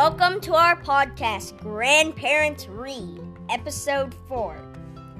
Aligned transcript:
welcome 0.00 0.40
to 0.40 0.54
our 0.54 0.80
podcast, 0.80 1.58
Grandparents 1.58 2.66
Read, 2.68 3.20
Episode 3.50 4.14
4. 4.28 4.56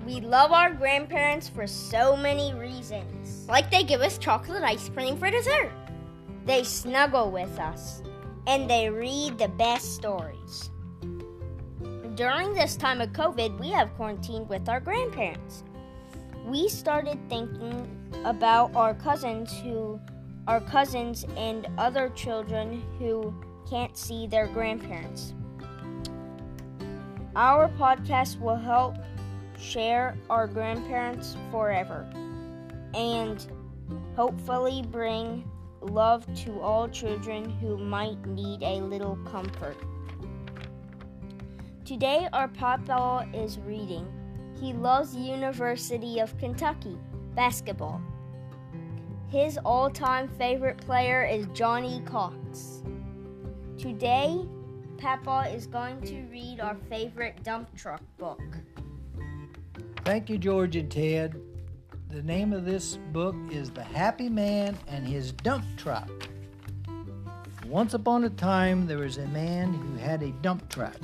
We 0.07 0.23
love 0.23 0.53
our 0.53 0.73
grandparents 0.73 1.51
for 1.51 1.67
so 1.67 2.17
many 2.17 2.55
reasons. 2.55 3.47
Like 3.47 3.71
they 3.71 3.83
give 3.83 4.01
us 4.01 4.17
chocolate 4.17 4.63
ice 4.63 4.89
cream 4.89 5.19
for 5.19 5.31
dessert, 5.31 5.71
they 6.47 6.65
snuggle 6.65 7.31
with 7.31 7.59
us, 7.59 8.03
and 8.47 8.71
they 8.71 8.89
read 8.89 9.37
the 9.37 9.49
best 9.49 9.97
stories. 9.97 10.71
During 12.15 12.55
this 12.55 12.75
time 12.75 13.03
of 13.03 13.11
COVID, 13.11 13.61
we 13.61 13.69
have 13.73 13.95
quarantined 13.97 14.49
with 14.49 14.67
our 14.67 14.81
grandparents. 14.81 15.63
We 16.47 16.71
started 16.71 17.19
thinking 17.29 17.87
about 18.25 18.75
our 18.75 18.95
cousins 18.95 19.53
who 19.61 20.01
our 20.49 20.63
cousins 20.63 21.27
and 21.37 21.69
other 21.77 22.09
children 22.09 22.83
who 22.99 23.35
can't 23.71 23.97
see 23.97 24.27
their 24.27 24.49
grandparents. 24.49 25.33
Our 27.37 27.69
podcast 27.79 28.41
will 28.41 28.57
help 28.57 28.97
share 29.57 30.19
our 30.29 30.49
grandparents 30.49 31.37
forever 31.53 32.05
and 32.95 33.47
hopefully 34.17 34.83
bring 34.91 35.49
love 35.81 36.27
to 36.43 36.61
all 36.61 36.89
children 36.89 37.49
who 37.49 37.79
might 37.79 38.27
need 38.27 38.63
a 38.63 38.81
little 38.81 39.17
comfort. 39.25 39.77
Today, 41.85 42.29
our 42.33 42.49
papa 42.49 43.29
is 43.33 43.59
reading. 43.61 44.07
He 44.61 44.73
loves 44.73 45.15
University 45.15 46.19
of 46.19 46.37
Kentucky 46.39 46.99
basketball. 47.37 48.03
His 49.29 49.59
all 49.65 49.89
time 49.89 50.29
favorite 50.37 50.79
player 50.79 51.25
is 51.25 51.47
Johnny 51.55 52.03
Cox. 52.05 52.83
Today, 53.81 54.39
Papa 54.99 55.51
is 55.55 55.67
going 55.67 56.03
to 56.03 56.21
read 56.31 56.61
our 56.61 56.77
favorite 56.91 57.43
dump 57.43 57.75
truck 57.75 58.03
book. 58.19 58.43
Thank 60.05 60.29
you, 60.29 60.37
George 60.37 60.77
and 60.77 60.91
Ted. 60.91 61.41
The 62.11 62.23
name 62.23 62.53
of 62.53 62.67
this 62.67 62.99
book 63.11 63.35
is 63.51 63.71
The 63.71 63.83
Happy 63.83 64.29
Man 64.29 64.77
and 64.87 65.09
His 65.09 65.33
Dump 65.33 65.65
Truck. 65.79 66.11
Once 67.67 67.95
upon 67.95 68.25
a 68.25 68.29
time, 68.29 68.87
there 68.87 68.99
was 68.99 69.17
a 69.17 69.27
man 69.29 69.73
who 69.73 69.97
had 69.97 70.23
a 70.23 70.33
dump 70.43 70.69
truck. 70.69 70.99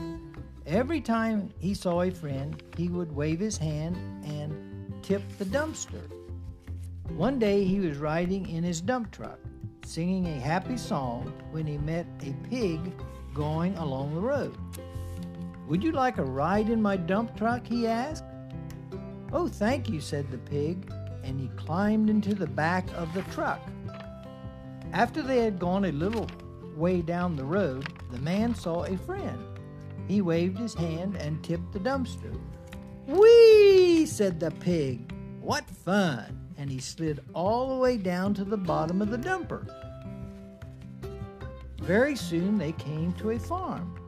Every 0.67 1.01
time 1.01 1.49
he 1.59 1.73
saw 1.73 2.03
a 2.03 2.11
friend, 2.11 2.63
he 2.77 2.91
would 2.91 3.11
wave 3.11 3.41
his 3.41 3.57
hand 3.57 3.97
and 4.27 4.93
tip 5.03 5.23
the 5.39 5.47
dumpster. 5.47 6.11
One 7.09 7.39
day 7.39 7.65
he 7.65 7.81
was 7.81 7.97
riding 7.97 8.47
in 8.47 8.63
his 8.63 8.83
dump 8.83 9.13
truck, 9.13 9.39
singing 9.87 10.27
a 10.27 10.41
happy 10.41 10.77
song 10.77 11.33
when 11.53 11.65
he 11.65 11.79
met 11.79 12.07
a 12.23 12.33
pig 12.49 12.93
going 13.33 13.77
along 13.77 14.15
the 14.15 14.21
road. 14.21 14.57
Would 15.69 15.83
you 15.83 15.93
like 15.93 16.19
a 16.19 16.25
ride 16.25 16.69
in 16.69 16.83
my 16.83 16.97
dump 16.97 17.37
truck? 17.37 17.65
he 17.67 17.87
asked. 17.87 18.25
Oh, 19.33 19.47
thank 19.47 19.89
you, 19.89 20.01
said 20.01 20.31
the 20.31 20.39
pig, 20.39 20.91
and 21.23 21.41
he 21.41 21.49
climbed 21.57 22.11
into 22.11 22.35
the 22.35 22.47
back 22.47 22.89
of 22.97 23.13
the 23.15 23.23
truck. 23.33 23.61
After 24.93 25.23
they 25.23 25.39
had 25.39 25.59
gone 25.59 25.85
a 25.85 25.93
little 25.93 26.27
way 26.77 27.01
down 27.01 27.37
the 27.37 27.45
road, 27.45 27.87
the 28.11 28.21
man 28.21 28.55
saw 28.55 28.85
a 28.85 28.97
friend. 28.97 29.39
He 30.09 30.21
waved 30.21 30.59
his 30.59 30.75
hand 30.75 31.17
and 31.17 31.43
tipped 31.45 31.73
the 31.73 31.81
dumpster. 31.81 32.37
Whee! 33.07 34.07
said 34.07 34.41
the 34.41 34.51
pig. 34.51 35.13
What 35.41 35.69
fun! 35.69 36.46
And 36.59 36.71
he 36.71 36.79
slid 36.79 37.21
all 37.35 37.69
the 37.69 37.81
way 37.81 37.97
down 37.97 38.35
to 38.35 38.45
the 38.45 38.57
bottom 38.57 39.03
of 39.03 39.11
the 39.11 39.19
dumper. 39.19 39.67
Very 41.81 42.17
soon 42.17 42.59
they 42.59 42.73
came 42.73 43.13
to 43.15 43.31
a 43.31 43.39
farm. 43.39 43.99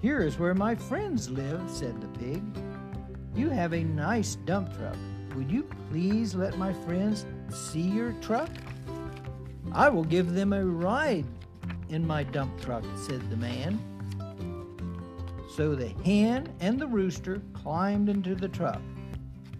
Here 0.00 0.20
is 0.20 0.38
where 0.38 0.54
my 0.54 0.74
friends 0.74 1.30
live, 1.30 1.62
said 1.68 2.00
the 2.00 2.18
pig. 2.18 2.42
You 3.34 3.50
have 3.50 3.72
a 3.72 3.82
nice 3.82 4.36
dump 4.36 4.76
truck. 4.76 4.96
Would 5.34 5.50
you 5.50 5.68
please 5.90 6.34
let 6.34 6.58
my 6.58 6.72
friends 6.72 7.26
see 7.50 7.80
your 7.80 8.12
truck? 8.20 8.50
I 9.72 9.88
will 9.88 10.04
give 10.04 10.34
them 10.34 10.52
a 10.52 10.64
ride 10.64 11.26
in 11.88 12.06
my 12.06 12.22
dump 12.24 12.60
truck, 12.60 12.84
said 12.96 13.28
the 13.30 13.36
man. 13.36 13.80
So 15.56 15.74
the 15.74 15.88
hen 16.04 16.52
and 16.60 16.78
the 16.78 16.86
rooster 16.86 17.42
climbed 17.54 18.08
into 18.08 18.34
the 18.34 18.48
truck 18.48 18.80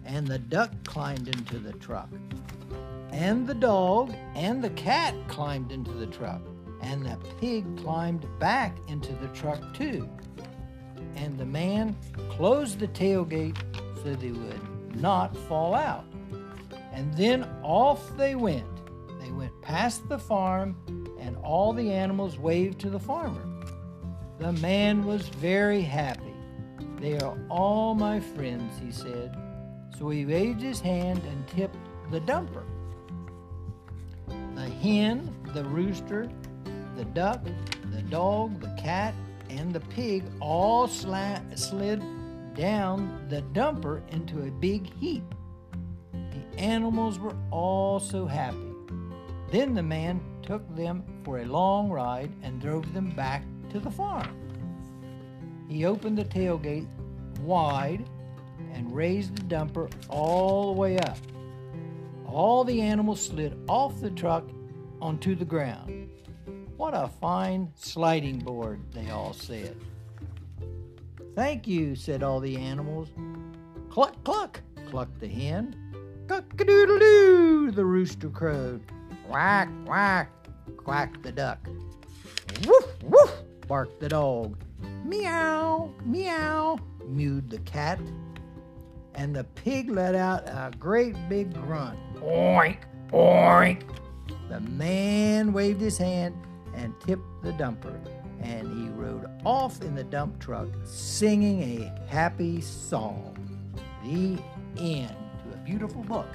and 0.09 0.25
the 0.25 0.39
duck 0.39 0.71
climbed 0.85 1.27
into 1.27 1.59
the 1.59 1.73
truck. 1.73 2.09
And 3.11 3.45
the 3.45 3.53
dog 3.53 4.13
and 4.35 4.63
the 4.63 4.71
cat 4.71 5.13
climbed 5.27 5.71
into 5.71 5.91
the 5.91 6.07
truck. 6.07 6.41
And 6.81 7.05
the 7.05 7.17
pig 7.39 7.77
climbed 7.77 8.25
back 8.39 8.75
into 8.87 9.13
the 9.13 9.27
truck 9.27 9.61
too. 9.73 10.09
And 11.15 11.37
the 11.37 11.45
man 11.45 11.95
closed 12.29 12.79
the 12.79 12.87
tailgate 12.87 13.57
so 14.03 14.15
they 14.15 14.31
would 14.31 14.95
not 14.95 15.37
fall 15.37 15.75
out. 15.75 16.05
And 16.91 17.13
then 17.15 17.43
off 17.61 18.17
they 18.17 18.33
went. 18.33 18.65
They 19.21 19.31
went 19.31 19.61
past 19.61 20.09
the 20.09 20.17
farm, 20.17 20.75
and 21.19 21.37
all 21.37 21.71
the 21.71 21.91
animals 21.91 22.39
waved 22.39 22.79
to 22.79 22.89
the 22.89 22.99
farmer. 22.99 23.45
The 24.39 24.53
man 24.53 25.05
was 25.05 25.27
very 25.27 25.81
happy. 25.81 26.33
They 26.99 27.19
are 27.19 27.37
all 27.49 27.93
my 27.93 28.19
friends, 28.19 28.73
he 28.83 28.91
said. 28.91 29.35
So 29.99 30.07
he 30.07 30.25
waved 30.25 30.61
his 30.61 30.79
hand 30.79 31.21
and 31.25 31.45
tipped 31.49 31.75
the 32.09 32.21
dumper. 32.21 32.63
The 34.55 34.69
hen, 34.69 35.35
the 35.53 35.65
rooster, 35.65 36.29
the 36.95 37.03
duck, 37.03 37.41
the 37.91 38.01
dog, 38.03 38.61
the 38.61 38.73
cat, 38.81 39.13
and 39.49 39.73
the 39.73 39.81
pig 39.81 40.23
all 40.39 40.87
slid 40.87 42.01
down 42.55 43.25
the 43.29 43.41
dumper 43.53 44.01
into 44.09 44.43
a 44.43 44.51
big 44.51 44.91
heap. 44.93 45.23
The 46.13 46.59
animals 46.59 47.19
were 47.19 47.35
all 47.51 47.99
so 47.99 48.25
happy. 48.25 48.71
Then 49.51 49.73
the 49.73 49.83
man 49.83 50.21
took 50.43 50.63
them 50.77 51.03
for 51.25 51.39
a 51.39 51.45
long 51.45 51.89
ride 51.89 52.31
and 52.41 52.61
drove 52.61 52.93
them 52.93 53.09
back 53.09 53.43
to 53.71 53.81
the 53.81 53.91
farm. 53.91 54.33
He 55.67 55.85
opened 55.85 56.17
the 56.17 56.23
tailgate 56.23 56.87
wide 57.41 58.05
and 58.73 58.95
raised 58.95 59.35
the 59.35 59.55
dumper 59.55 59.91
all 60.09 60.73
the 60.73 60.79
way 60.79 60.97
up. 60.99 61.17
All 62.27 62.63
the 62.63 62.81
animals 62.81 63.21
slid 63.21 63.57
off 63.67 63.99
the 64.01 64.11
truck 64.11 64.43
onto 65.01 65.35
the 65.35 65.45
ground. 65.45 66.09
What 66.77 66.93
a 66.93 67.09
fine 67.19 67.71
sliding 67.75 68.39
board, 68.39 68.79
they 68.93 69.09
all 69.09 69.33
said. 69.33 69.75
Thank 71.35 71.67
you, 71.67 71.95
said 71.95 72.23
all 72.23 72.39
the 72.39 72.57
animals. 72.57 73.09
Cluck, 73.89 74.23
cluck, 74.23 74.61
clucked 74.89 75.19
the 75.19 75.27
hen. 75.27 75.75
Cock-a-doodle-doo, 76.27 77.71
the 77.71 77.83
rooster 77.83 78.29
crowed. 78.29 78.81
Quack, 79.27 79.69
quack, 79.85 80.31
quacked 80.77 81.23
the 81.23 81.31
duck. 81.31 81.59
Woof, 82.65 83.03
woof, 83.03 83.33
barked 83.67 83.99
the 83.99 84.09
dog. 84.09 84.57
Meow, 85.03 85.91
meow, 86.05 86.79
mewed 87.05 87.49
the 87.49 87.59
cat 87.59 87.99
and 89.15 89.35
the 89.35 89.43
pig 89.43 89.89
let 89.89 90.15
out 90.15 90.43
a 90.47 90.71
great 90.77 91.15
big 91.27 91.53
grunt. 91.53 91.99
Oink, 92.21 92.79
oink. 93.11 93.83
The 94.49 94.59
man 94.61 95.53
waved 95.53 95.81
his 95.81 95.97
hand 95.97 96.35
and 96.75 96.93
tipped 97.01 97.43
the 97.43 97.51
dumper, 97.53 97.99
and 98.41 98.67
he 98.71 98.89
rode 98.89 99.29
off 99.45 99.81
in 99.81 99.95
the 99.95 100.03
dump 100.03 100.39
truck 100.39 100.67
singing 100.83 101.61
a 101.61 102.09
happy 102.09 102.61
song. 102.61 103.35
The 104.03 104.37
end 104.81 105.15
to 105.43 105.53
a 105.53 105.57
beautiful 105.65 106.03
book. 106.03 106.27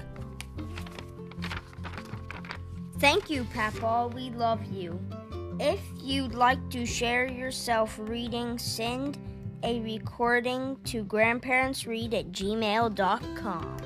Thank 2.99 3.29
you, 3.29 3.45
Papa. 3.53 4.09
We 4.13 4.29
love 4.29 4.63
you. 4.65 4.99
If 5.59 5.79
you'd 6.01 6.33
like 6.33 6.69
to 6.71 6.85
share 6.85 7.27
yourself 7.27 7.97
reading, 7.99 8.57
send 8.57 9.17
a 9.65 9.79
recording 9.81 10.77
to 10.83 11.03
grandparentsread 11.03 12.13
at 12.13 12.31
gmail.com. 12.31 13.77